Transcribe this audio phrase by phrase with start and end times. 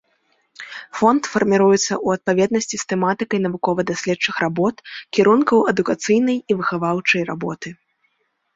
[0.99, 4.75] Фонд фарміруецца ў адпаведнасці з тэматыкай навукова-даследчых работ,
[5.17, 7.67] кірункаў адукацыйнай і выхаваўчай работы.